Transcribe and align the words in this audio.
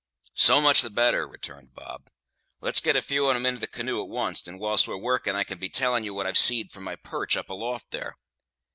"So 0.33 0.61
much 0.61 0.81
the 0.81 0.89
better," 0.89 1.27
returned 1.27 1.75
Bob. 1.75 2.07
"Let's 2.59 2.79
get 2.79 2.95
a 2.95 3.03
few 3.03 3.27
on 3.27 3.35
'em 3.35 3.45
into 3.45 3.59
the 3.59 3.67
canoe 3.67 4.01
at 4.01 4.09
once't, 4.09 4.47
and 4.47 4.59
whilst 4.59 4.87
we're 4.87 4.97
working 4.97 5.35
I 5.35 5.43
can 5.43 5.59
be 5.59 5.69
telling 5.69 6.03
ye 6.03 6.09
what 6.09 6.25
I've 6.25 6.39
see'd 6.39 6.73
from 6.73 6.85
my 6.85 6.95
perch 6.95 7.37
up 7.37 7.49
aloft 7.51 7.91
there. 7.91 8.17